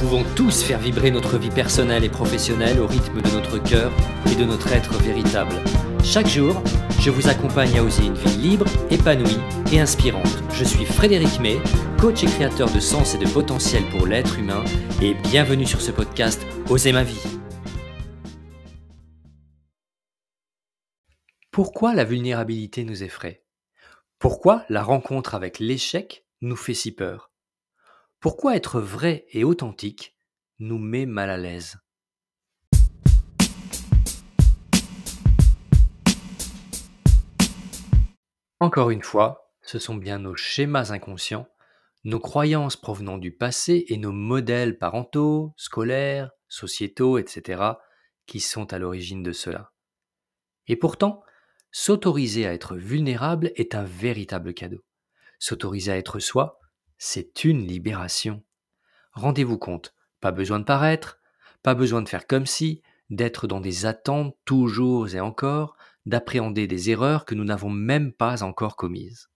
[0.00, 3.92] pouvons tous faire vibrer notre vie personnelle et professionnelle au rythme de notre cœur
[4.32, 5.54] et de notre être véritable.
[6.02, 6.62] Chaque jour,
[7.00, 9.36] je vous accompagne à oser une vie libre, épanouie
[9.70, 10.42] et inspirante.
[10.54, 11.58] Je suis Frédéric May,
[12.00, 14.64] coach et créateur de sens et de potentiel pour l'être humain
[15.02, 17.22] et bienvenue sur ce podcast Oser ma vie.
[21.50, 23.44] Pourquoi la vulnérabilité nous effraie?
[24.18, 27.29] Pourquoi la rencontre avec l'échec nous fait si peur?
[28.20, 30.14] Pourquoi être vrai et authentique
[30.58, 31.78] nous met mal à l'aise?
[38.60, 41.48] Encore une fois, ce sont bien nos schémas inconscients,
[42.04, 47.62] nos croyances provenant du passé et nos modèles parentaux, scolaires, sociétaux, etc.,
[48.26, 49.72] qui sont à l'origine de cela.
[50.66, 51.22] Et pourtant,
[51.72, 54.84] s'autoriser à être vulnérable est un véritable cadeau.
[55.38, 56.59] S'autoriser à être soi,
[57.02, 58.44] c'est une libération.
[59.12, 61.18] Rendez-vous compte, pas besoin de paraître,
[61.62, 66.90] pas besoin de faire comme si, d'être dans des attentes toujours et encore, d'appréhender des
[66.90, 69.30] erreurs que nous n'avons même pas encore commises.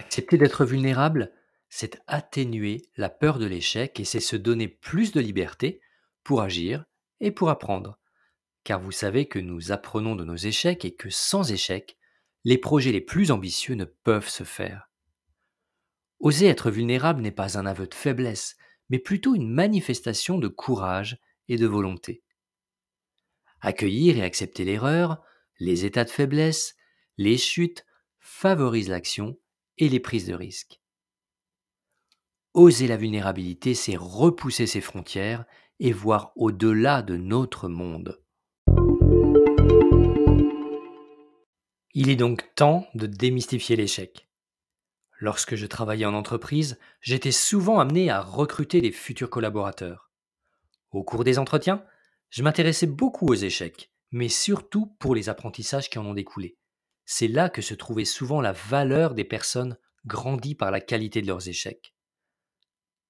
[0.00, 1.32] Accepter d'être vulnérable,
[1.68, 5.80] c'est atténuer la peur de l'échec et c'est se donner plus de liberté
[6.24, 6.86] pour agir
[7.20, 8.00] et pour apprendre.
[8.64, 11.96] Car vous savez que nous apprenons de nos échecs et que sans échec,
[12.44, 14.90] les projets les plus ambitieux ne peuvent se faire.
[16.20, 18.56] Oser être vulnérable n'est pas un aveu de faiblesse,
[18.88, 21.18] mais plutôt une manifestation de courage
[21.48, 22.22] et de volonté.
[23.60, 25.22] Accueillir et accepter l'erreur,
[25.58, 26.76] les états de faiblesse,
[27.16, 27.86] les chutes
[28.18, 29.38] favorisent l'action
[29.78, 30.80] et les prises de risques.
[32.52, 35.44] Oser la vulnérabilité, c'est repousser ses frontières
[35.78, 38.20] et voir au-delà de notre monde.
[41.92, 44.28] Il est donc temps de démystifier l'échec.
[45.18, 50.10] Lorsque je travaillais en entreprise, j'étais souvent amené à recruter des futurs collaborateurs.
[50.92, 51.84] Au cours des entretiens,
[52.30, 56.56] je m'intéressais beaucoup aux échecs, mais surtout pour les apprentissages qui en ont découlé.
[57.06, 59.76] C'est là que se trouvait souvent la valeur des personnes
[60.06, 61.92] grandies par la qualité de leurs échecs.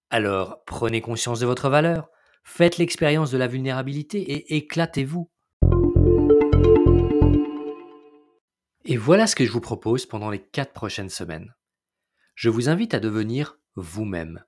[0.09, 2.09] Alors, prenez conscience de votre valeur,
[2.45, 5.31] faites l'expérience de la vulnérabilité et éclatez-vous.
[8.85, 11.55] Et voilà ce que je vous propose pendant les quatre prochaines semaines.
[12.35, 14.45] Je vous invite à devenir vous-même.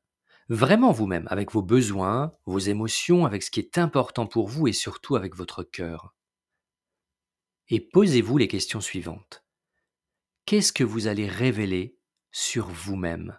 [0.49, 4.73] Vraiment vous-même, avec vos besoins, vos émotions, avec ce qui est important pour vous et
[4.73, 6.15] surtout avec votre cœur.
[7.69, 9.45] Et posez-vous les questions suivantes.
[10.47, 11.99] Qu'est-ce que vous allez révéler
[12.33, 13.39] sur vous-même?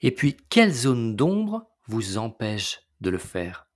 [0.00, 3.68] Et puis, quelle zone d'ombre vous empêche de le faire?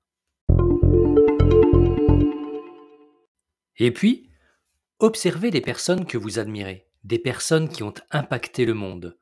[3.79, 4.29] Et puis,
[4.99, 9.19] observez des personnes que vous admirez, des personnes qui ont impacté le monde,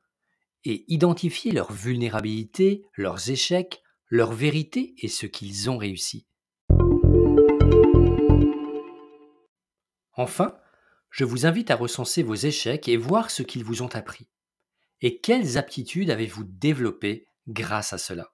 [0.63, 6.27] et identifiez leurs vulnérabilités, leurs échecs, leurs vérités et ce qu'ils ont réussi.
[10.13, 10.57] Enfin,
[11.11, 14.27] je vous invite à recenser vos échecs et voir ce qu'ils vous ont appris.
[15.01, 18.33] Et quelles aptitudes avez-vous développées grâce à cela?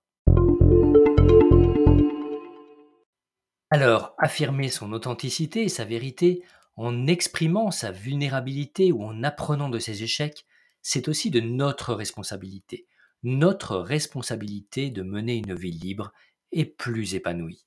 [3.73, 6.43] Alors, affirmer son authenticité et sa vérité
[6.77, 10.45] en exprimant sa vulnérabilité ou en apprenant de ses échecs,
[10.83, 12.85] c'est aussi de notre responsabilité.
[13.23, 16.13] Notre responsabilité de mener une vie libre
[16.51, 17.65] et plus épanouie.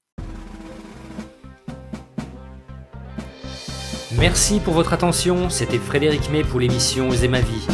[4.17, 7.67] Merci pour votre attention, c'était Frédéric May pour l'émission Oser ma vie.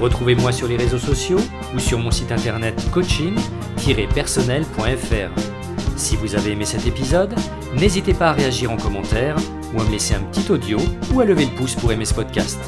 [0.00, 1.40] Retrouvez-moi sur les réseaux sociaux
[1.74, 5.63] ou sur mon site internet coaching-personnel.fr.
[5.96, 7.34] Si vous avez aimé cet épisode,
[7.74, 9.36] n'hésitez pas à réagir en commentaire
[9.72, 10.78] ou à me laisser un petit audio
[11.12, 12.58] ou à lever le pouce pour aimer ce podcast.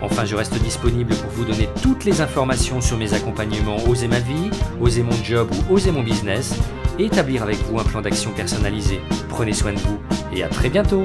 [0.00, 4.20] Enfin, je reste disponible pour vous donner toutes les informations sur mes accompagnements Oser ma
[4.20, 6.54] vie, Oser mon job ou Oser mon business
[6.98, 9.00] et établir avec vous un plan d'action personnalisé.
[9.28, 9.98] Prenez soin de vous
[10.34, 11.04] et à très bientôt